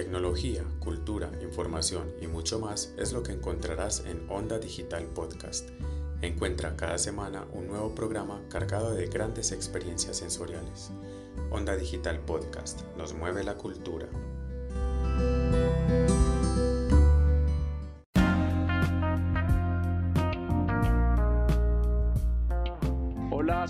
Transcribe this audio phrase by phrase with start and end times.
[0.00, 5.68] Tecnología, cultura, información y mucho más es lo que encontrarás en Onda Digital Podcast.
[6.22, 10.90] Encuentra cada semana un nuevo programa cargado de grandes experiencias sensoriales.
[11.50, 14.08] Onda Digital Podcast nos mueve la cultura.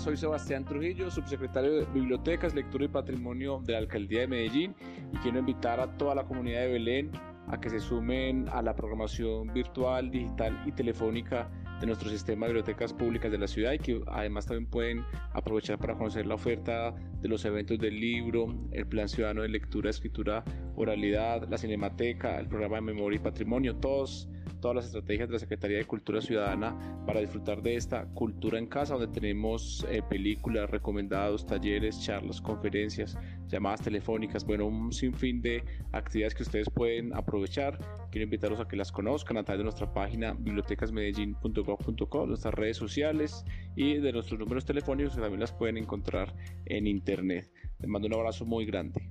[0.01, 4.75] Soy Sebastián Trujillo, subsecretario de Bibliotecas, Lectura y Patrimonio de la Alcaldía de Medellín
[5.13, 7.11] y quiero invitar a toda la comunidad de Belén
[7.47, 12.53] a que se sumen a la programación virtual, digital y telefónica de nuestro sistema de
[12.53, 16.95] bibliotecas públicas de la ciudad y que además también pueden aprovechar para conocer la oferta
[17.21, 20.43] de los eventos del libro, el plan ciudadano de lectura, escritura,
[20.75, 24.27] oralidad, la cinemateca, el programa de memoria y patrimonio, todos
[24.61, 28.67] todas las estrategias de la Secretaría de Cultura Ciudadana para disfrutar de esta cultura en
[28.67, 35.63] casa, donde tenemos eh, películas, recomendados, talleres, charlas, conferencias, llamadas telefónicas, bueno, un sinfín de
[35.91, 37.77] actividades que ustedes pueden aprovechar.
[38.11, 43.43] Quiero invitarlos a que las conozcan a través de nuestra página bibliotecasmedellin.gov.co, nuestras redes sociales
[43.75, 46.33] y de nuestros números telefónicos que también las pueden encontrar
[46.65, 47.51] en internet.
[47.79, 49.09] Les mando un abrazo muy grande.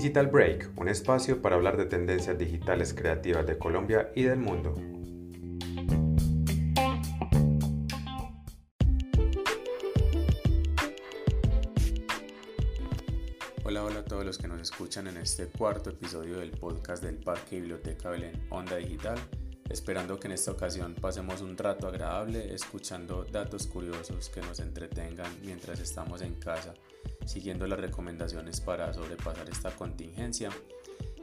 [0.00, 4.74] Digital Break, un espacio para hablar de tendencias digitales creativas de Colombia y del mundo.
[13.62, 17.16] Hola, hola a todos los que nos escuchan en este cuarto episodio del podcast del
[17.16, 19.18] Parque Biblioteca Belén Onda Digital
[19.70, 25.32] esperando que en esta ocasión pasemos un rato agradable escuchando datos curiosos que nos entretengan
[25.42, 26.74] mientras estamos en casa,
[27.24, 30.50] siguiendo las recomendaciones para sobrepasar esta contingencia.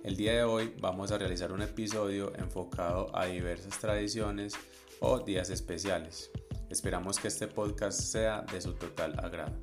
[0.02, 4.54] El día de hoy vamos a realizar un episodio enfocado a diversas tradiciones
[5.02, 6.32] o días especiales.
[6.70, 9.58] Esperamos que este podcast sea de su total agrado.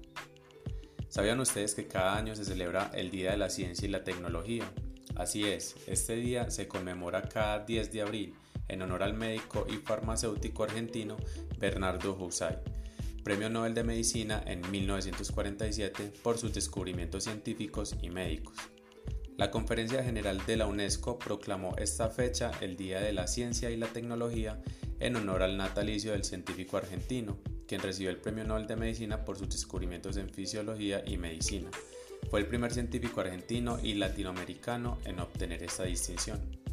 [1.09, 4.71] ¿Sabían ustedes que cada año se celebra el Día de la Ciencia y la Tecnología?
[5.17, 8.35] Así es, este día se conmemora cada 10 de abril
[8.69, 11.17] en honor al médico y farmacéutico argentino
[11.59, 12.59] Bernardo Husay,
[13.23, 18.57] Premio Nobel de Medicina en 1947 por sus descubrimientos científicos y médicos.
[19.37, 23.77] La Conferencia General de la UNESCO proclamó esta fecha el Día de la Ciencia y
[23.77, 24.63] la Tecnología
[25.01, 29.37] en honor al natalicio del científico argentino, quien recibió el Premio Nobel de Medicina por
[29.37, 31.71] sus descubrimientos en fisiología y medicina.
[32.31, 36.64] Fue el primer científico argentino y latinoamericano en obtener esta distinción.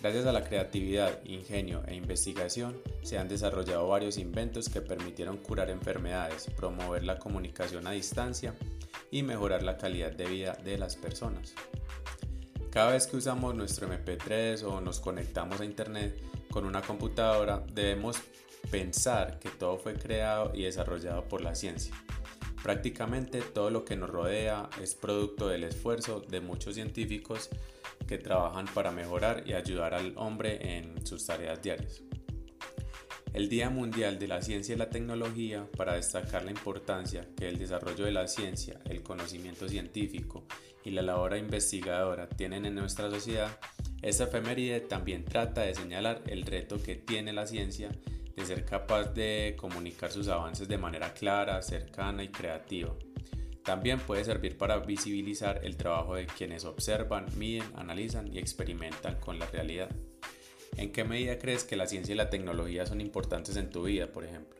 [0.00, 5.68] Gracias a la creatividad, ingenio e investigación, se han desarrollado varios inventos que permitieron curar
[5.68, 8.54] enfermedades, promover la comunicación a distancia
[9.10, 11.54] y mejorar la calidad de vida de las personas.
[12.70, 16.18] Cada vez que usamos nuestro MP3 o nos conectamos a Internet
[16.50, 18.16] con una computadora, debemos
[18.70, 21.94] pensar que todo fue creado y desarrollado por la ciencia.
[22.62, 27.50] Prácticamente todo lo que nos rodea es producto del esfuerzo de muchos científicos
[28.10, 32.02] que trabajan para mejorar y ayudar al hombre en sus tareas diarias.
[33.32, 37.56] El Día Mundial de la Ciencia y la Tecnología, para destacar la importancia que el
[37.56, 40.44] desarrollo de la ciencia, el conocimiento científico
[40.84, 43.56] y la labor investigadora tienen en nuestra sociedad,
[44.02, 47.92] esta efeméride también trata de señalar el reto que tiene la ciencia
[48.34, 52.92] de ser capaz de comunicar sus avances de manera clara, cercana y creativa
[53.64, 59.38] también puede servir para visibilizar el trabajo de quienes observan, miden, analizan y experimentan con
[59.38, 59.90] la realidad.
[60.76, 64.06] ¿En qué medida crees que la ciencia y la tecnología son importantes en tu vida,
[64.06, 64.58] por ejemplo?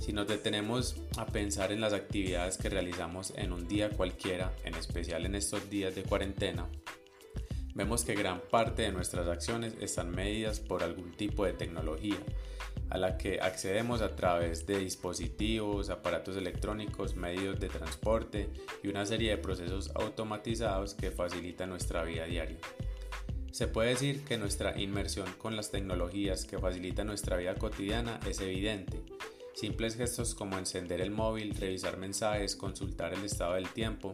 [0.00, 4.74] Si nos detenemos a pensar en las actividades que realizamos en un día cualquiera, en
[4.74, 6.66] especial en estos días de cuarentena,
[7.74, 12.16] vemos que gran parte de nuestras acciones están medidas por algún tipo de tecnología,
[12.90, 18.50] a la que accedemos a través de dispositivos, aparatos electrónicos, medios de transporte
[18.82, 22.58] y una serie de procesos automatizados que facilitan nuestra vida diaria.
[23.52, 28.40] Se puede decir que nuestra inmersión con las tecnologías que facilitan nuestra vida cotidiana es
[28.40, 29.02] evidente.
[29.54, 34.12] Simples gestos como encender el móvil, revisar mensajes, consultar el estado del tiempo,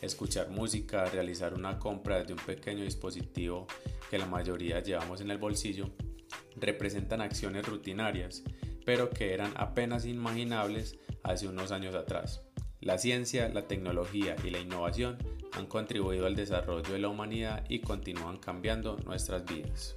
[0.00, 3.66] escuchar música, realizar una compra desde un pequeño dispositivo
[4.10, 5.90] que la mayoría llevamos en el bolsillo,
[6.60, 8.42] representan acciones rutinarias,
[8.84, 12.42] pero que eran apenas imaginables hace unos años atrás.
[12.80, 15.18] La ciencia, la tecnología y la innovación
[15.52, 19.94] han contribuido al desarrollo de la humanidad y continúan cambiando nuestras vidas.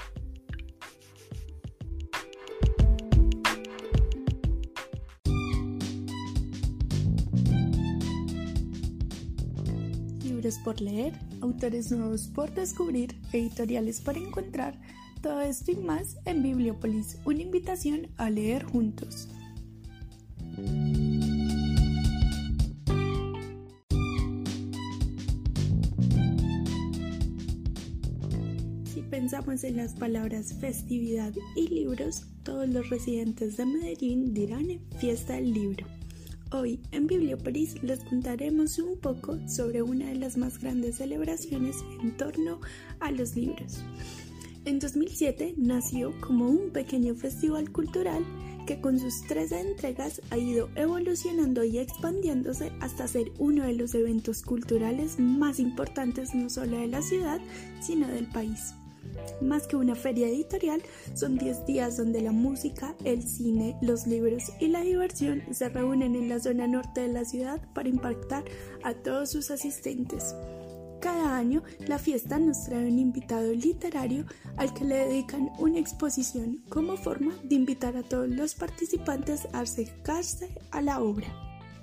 [10.24, 14.80] Libros por leer, autores nuevos por descubrir, editoriales para encontrar
[15.22, 19.28] Todo esto y más en Bibliopolis, una invitación a leer juntos.
[28.86, 35.34] Si pensamos en las palabras festividad y libros, todos los residentes de Medellín dirán fiesta
[35.34, 35.86] del libro.
[36.52, 42.18] Hoy en Bibliopolis les contaremos un poco sobre una de las más grandes celebraciones en
[42.18, 42.60] torno
[43.00, 43.84] a los libros.
[44.64, 48.24] En 2007 nació como un pequeño festival cultural
[48.68, 53.96] que con sus tres entregas ha ido evolucionando y expandiéndose hasta ser uno de los
[53.96, 57.42] eventos culturales más importantes no solo de la ciudad,
[57.82, 58.76] sino del país.
[59.42, 60.84] Más que una feria editorial,
[61.16, 66.16] son 10 días donde la música, el cine, los libros y la diversión se reúnen
[66.16, 68.44] en la zona norte de la ciudad para impactar
[68.84, 70.36] a todos sus asistentes.
[71.02, 74.26] Cada año la fiesta nos trae un invitado literario
[74.56, 79.62] al que le dedican una exposición como forma de invitar a todos los participantes a
[79.62, 81.28] acercarse a la obra.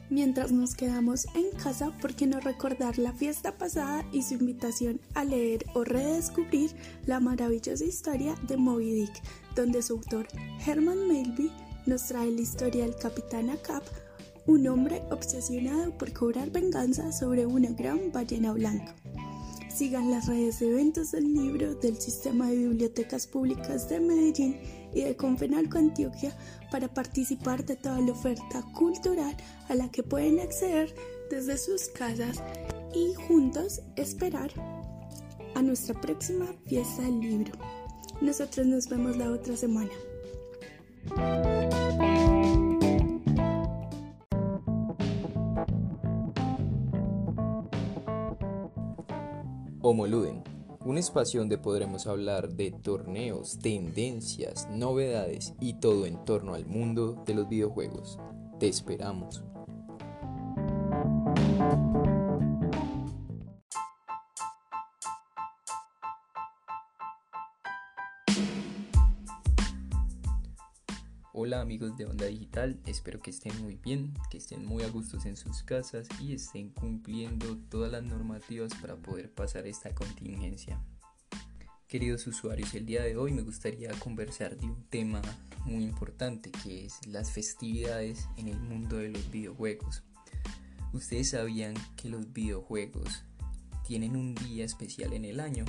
[0.09, 5.01] Mientras nos quedamos en casa, ¿por qué no recordar la fiesta pasada y su invitación
[5.15, 6.71] a leer o redescubrir
[7.05, 9.23] la maravillosa historia de Moby Dick,
[9.57, 10.29] donde su autor
[10.65, 11.53] Herman Melville
[11.87, 13.83] nos trae la historia del capitán Acap,
[14.47, 18.95] un hombre obsesionado por cobrar venganza sobre una gran ballena blanca.
[19.79, 24.59] Sigan las redes de eventos del libro del Sistema de Bibliotecas Públicas de Medellín
[24.93, 26.37] y de Confenalco Antioquia
[26.73, 29.37] para participar de toda la oferta cultural
[29.69, 30.93] a la que pueden acceder
[31.31, 32.43] desde sus casas
[32.93, 34.51] y juntos esperar
[35.55, 37.53] a nuestra próxima fiesta del libro.
[38.21, 39.93] Nosotros nos vemos la otra semana.
[49.91, 50.45] Homoluden,
[50.85, 57.23] un espacio donde podremos hablar de torneos, tendencias, novedades y todo en torno al mundo
[57.25, 58.19] de los videojuegos.
[58.61, 59.43] Te esperamos.
[71.41, 75.25] Hola amigos de Onda Digital, espero que estén muy bien, que estén muy a gustos
[75.25, 80.83] en sus casas y estén cumpliendo todas las normativas para poder pasar esta contingencia.
[81.87, 85.23] Queridos usuarios, el día de hoy me gustaría conversar de un tema
[85.65, 90.03] muy importante que es las festividades en el mundo de los videojuegos.
[90.93, 93.23] ¿Ustedes sabían que los videojuegos
[93.87, 95.67] tienen un día especial en el año?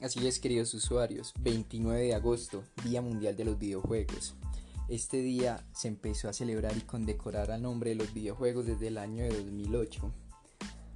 [0.00, 4.34] Así es, queridos usuarios, 29 de agosto, Día Mundial de los Videojuegos.
[4.88, 8.96] Este día se empezó a celebrar y condecorar al nombre de los videojuegos desde el
[8.96, 10.10] año de 2008.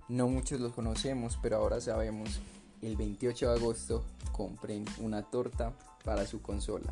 [0.09, 2.41] No muchos los conocemos, pero ahora sabemos.
[2.81, 4.03] El 28 de agosto
[4.33, 6.91] compren una torta para su consola.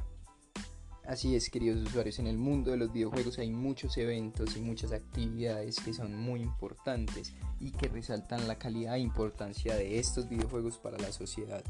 [1.06, 4.92] Así es, queridos usuarios, en el mundo de los videojuegos hay muchos eventos y muchas
[4.92, 10.76] actividades que son muy importantes y que resaltan la calidad e importancia de estos videojuegos
[10.76, 11.64] para la sociedad.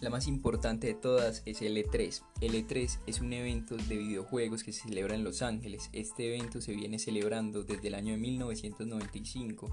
[0.00, 2.22] La más importante de todas es el E3.
[2.40, 5.90] El E3 es un evento de videojuegos que se celebra en Los Ángeles.
[5.92, 9.68] Este evento se viene celebrando desde el año de 1995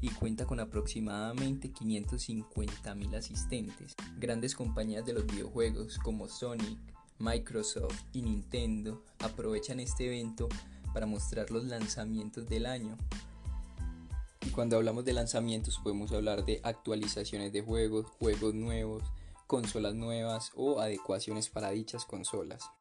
[0.00, 3.94] y cuenta con aproximadamente 550 mil asistentes.
[4.18, 6.78] Grandes compañías de los videojuegos como Sonic,
[7.18, 10.48] Microsoft y Nintendo aprovechan este evento
[10.92, 12.96] para mostrar los lanzamientos del año.
[14.46, 19.02] Y cuando hablamos de lanzamientos podemos hablar de actualizaciones de juegos, juegos nuevos,
[19.54, 22.72] consolas nuevas o adecuaciones para dichas consolas.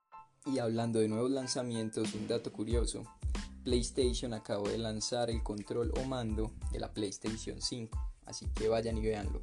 [0.48, 3.04] Y hablando de nuevos lanzamientos, un dato curioso,
[3.64, 8.98] PlayStation acabó de lanzar el control o mando de la PlayStation 5, así que vayan
[8.98, 9.40] y véanlo.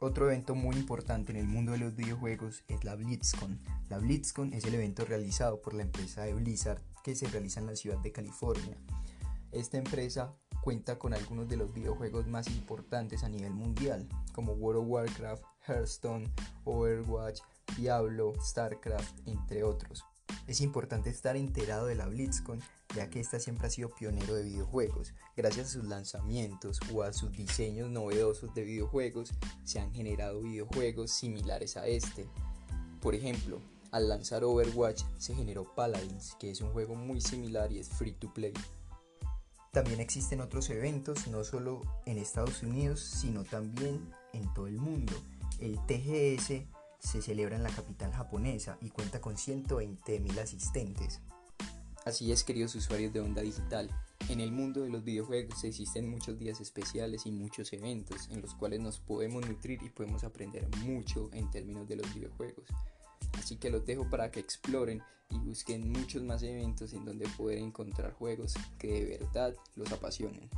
[0.00, 3.58] Otro evento muy importante en el mundo de los videojuegos es la BlitzCon.
[3.88, 7.68] La BlitzCon es el evento realizado por la empresa de Blizzard que se realiza en
[7.68, 8.76] la ciudad de California.
[9.52, 14.82] Esta empresa cuenta con algunos de los videojuegos más importantes a nivel mundial, como World
[14.82, 16.30] of Warcraft, Hearthstone,
[16.64, 17.40] Overwatch,
[17.76, 20.04] Diablo, StarCraft, entre otros.
[20.46, 22.60] Es importante estar enterado de la BlitzCon,
[22.94, 25.14] ya que esta siempre ha sido pionero de videojuegos.
[25.36, 29.32] Gracias a sus lanzamientos o a sus diseños novedosos de videojuegos,
[29.64, 32.28] se han generado videojuegos similares a este.
[33.00, 37.78] Por ejemplo, al lanzar Overwatch se generó Paladins, que es un juego muy similar y
[37.78, 38.52] es free to play.
[39.78, 45.12] También existen otros eventos, no solo en Estados Unidos, sino también en todo el mundo.
[45.60, 46.64] El TGS
[46.98, 51.20] se celebra en la capital japonesa y cuenta con 120.000 asistentes.
[52.04, 53.88] Así es, queridos usuarios de Onda Digital.
[54.28, 58.56] En el mundo de los videojuegos existen muchos días especiales y muchos eventos en los
[58.56, 62.66] cuales nos podemos nutrir y podemos aprender mucho en términos de los videojuegos.
[63.32, 67.58] Así que los dejo para que exploren y busquen muchos más eventos en donde poder
[67.58, 70.48] encontrar juegos que de verdad los apasionen.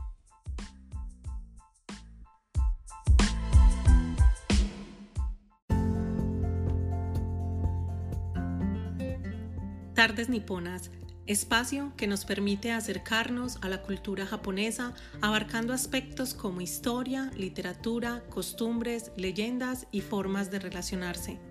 [10.01, 10.91] Tardes Niponas,
[11.27, 19.13] espacio que nos permite acercarnos a la cultura japonesa abarcando aspectos como historia, literatura, costumbres,
[19.17, 21.50] leyendas y formas de relacionarse.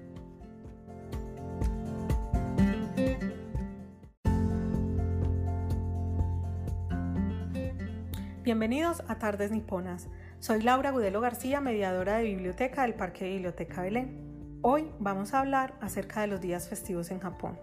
[8.49, 10.07] Bienvenidos a Tardes Niponas.
[10.39, 14.57] Soy Laura Gudelo García, mediadora de biblioteca del Parque Biblioteca Belén.
[14.63, 17.59] Hoy vamos a hablar acerca de los días festivos en Japón.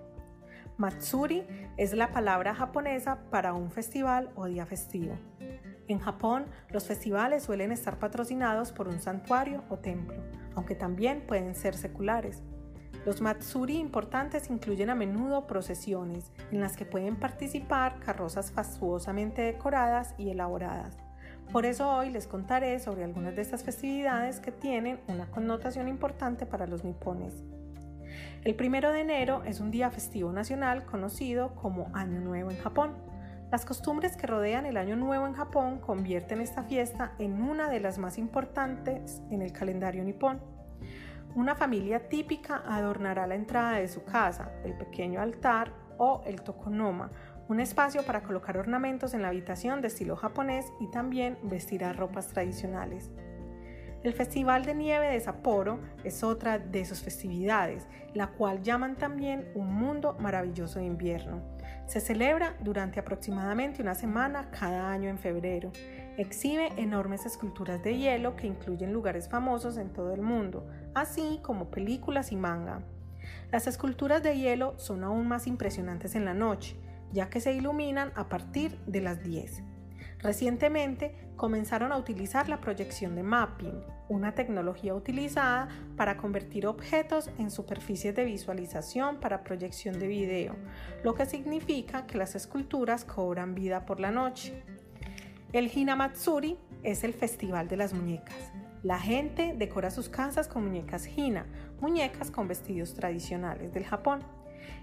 [0.77, 1.45] Matsuri
[1.77, 5.19] es la palabra japonesa para un festival o día festivo.
[5.89, 10.23] En Japón, los festivales suelen estar patrocinados por un santuario o templo,
[10.55, 12.45] aunque también pueden ser seculares.
[13.07, 20.17] Los Matsuri importantes incluyen a menudo procesiones en las que pueden participar carrozas fastuosamente decoradas
[20.19, 20.99] y elaboradas.
[21.53, 26.47] Por eso hoy les contaré sobre algunas de estas festividades que tienen una connotación importante
[26.47, 27.45] para los nipones.
[28.43, 32.97] El primero de enero es un día festivo nacional conocido como Año Nuevo en Japón.
[33.53, 37.79] Las costumbres que rodean el Año Nuevo en Japón convierten esta fiesta en una de
[37.79, 40.56] las más importantes en el calendario nipón.
[41.37, 47.11] Una familia típica adornará la entrada de su casa, el pequeño altar o el tokonoma,
[47.49, 52.29] un espacio para colocar ornamentos en la habitación de estilo japonés y también vestirá ropas
[52.29, 53.11] tradicionales.
[54.03, 59.53] El Festival de Nieve de Sapporo es otra de sus festividades, la cual llaman también
[59.55, 61.43] un mundo maravilloso de invierno.
[61.87, 65.71] Se celebra durante aproximadamente una semana cada año en febrero.
[66.17, 71.71] Exhibe enormes esculturas de hielo que incluyen lugares famosos en todo el mundo, así como
[71.71, 72.81] películas y manga.
[73.53, 76.77] Las esculturas de hielo son aún más impresionantes en la noche,
[77.13, 79.63] ya que se iluminan a partir de las 10.
[80.21, 87.51] Recientemente comenzaron a utilizar la proyección de mapping, una tecnología utilizada para convertir objetos en
[87.51, 90.57] superficies de visualización para proyección de video,
[91.05, 94.63] lo que significa que las esculturas cobran vida por la noche.
[95.53, 98.53] El Hinamatsuri es el festival de las muñecas.
[98.83, 101.47] La gente decora sus casas con muñecas Hina,
[101.81, 104.21] muñecas con vestidos tradicionales del Japón.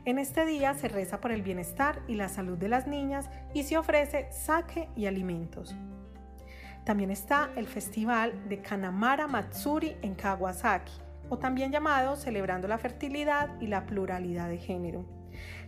[0.06, 3.64] En este día se reza por el bienestar y la salud de las niñas y
[3.64, 5.76] se ofrece sake y alimentos.
[6.84, 10.92] También está el festival de Kanamara Matsuri en Kawasaki,
[11.30, 15.06] o también llamado Celebrando la Fertilidad y la Pluralidad de Género.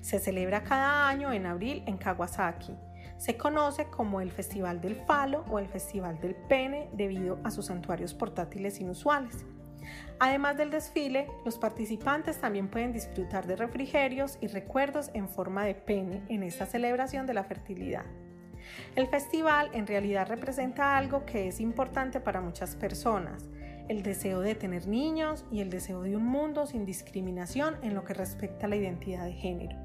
[0.01, 2.75] Se celebra cada año en abril en Kawasaki.
[3.17, 7.67] Se conoce como el Festival del Falo o el Festival del Pene debido a sus
[7.67, 9.45] santuarios portátiles inusuales.
[10.20, 15.75] Además del desfile, los participantes también pueden disfrutar de refrigerios y recuerdos en forma de
[15.75, 18.06] pene en esta celebración de la fertilidad.
[18.96, 23.48] El festival en realidad representa algo que es importante para muchas personas,
[23.88, 28.04] el deseo de tener niños y el deseo de un mundo sin discriminación en lo
[28.04, 29.77] que respecta a la identidad de género.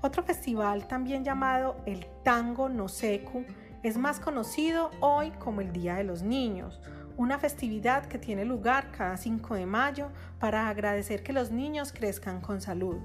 [0.00, 3.44] Otro festival también llamado el Tango no Seku
[3.82, 6.80] es más conocido hoy como el Día de los Niños,
[7.18, 10.08] una festividad que tiene lugar cada 5 de mayo
[10.38, 12.96] para agradecer que los niños crezcan con salud.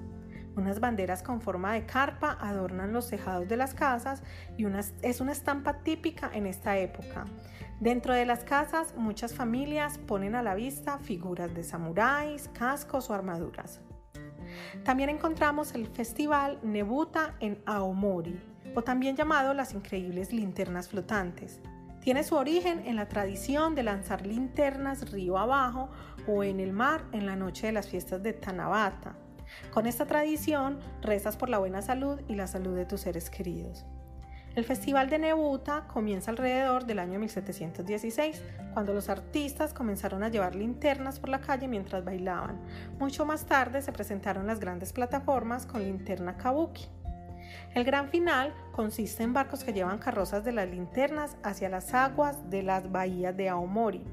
[0.56, 4.22] Unas banderas con forma de carpa adornan los tejados de las casas
[4.56, 4.66] y
[5.02, 7.24] es una estampa típica en esta época.
[7.80, 13.14] Dentro de las casas, muchas familias ponen a la vista figuras de samuráis, cascos o
[13.14, 13.80] armaduras.
[14.84, 18.40] También encontramos el festival Nebuta en Aomori,
[18.76, 21.60] o también llamado las increíbles linternas flotantes.
[22.04, 25.88] Tiene su origen en la tradición de lanzar linternas río abajo
[26.26, 29.16] o en el mar en la noche de las fiestas de Tanabata.
[29.72, 33.86] Con esta tradición rezas por la buena salud y la salud de tus seres queridos.
[34.54, 38.42] El Festival de Nebuta comienza alrededor del año 1716,
[38.74, 42.60] cuando los artistas comenzaron a llevar linternas por la calle mientras bailaban.
[42.98, 46.86] Mucho más tarde se presentaron las grandes plataformas con linterna kabuki.
[47.74, 52.50] El gran final consiste en barcos que llevan carrozas de las linternas hacia las aguas
[52.50, 54.04] de las bahías de Aomori,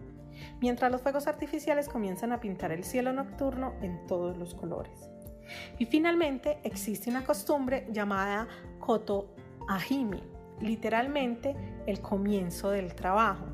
[0.59, 5.09] mientras los fuegos artificiales comienzan a pintar el cielo nocturno en todos los colores.
[5.79, 8.47] Y finalmente existe una costumbre llamada
[8.79, 9.35] Koto
[9.67, 10.23] Ahimi,
[10.59, 11.55] literalmente
[11.85, 13.45] el comienzo del trabajo.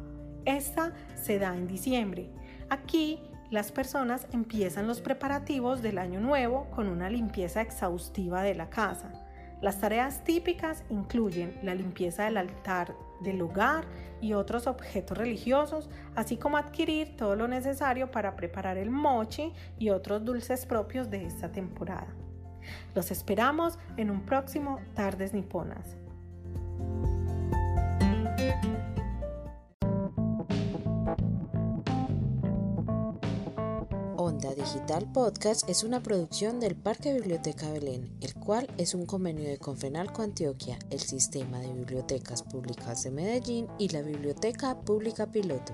[0.46, 2.30] Esta se da en diciembre.
[2.70, 8.70] Aquí las personas empiezan los preparativos del año nuevo con una limpieza exhaustiva de la
[8.70, 9.27] casa.
[9.62, 13.86] Las tareas típicas incluyen la limpieza del altar del hogar
[14.22, 19.90] y otros objetos religiosos, así como adquirir todo lo necesario para preparar el mochi y
[19.90, 22.08] otros dulces propios de esta temporada.
[22.94, 25.96] Los esperamos en un próximo Tardes Niponas.
[34.38, 39.50] Onda Digital Podcast es una producción del Parque Biblioteca Belén, el cual es un convenio
[39.50, 45.74] de Confenalco Antioquia, el Sistema de Bibliotecas Públicas de Medellín y la Biblioteca Pública Piloto.